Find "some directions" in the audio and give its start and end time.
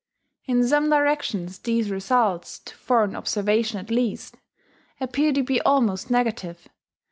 0.67-1.59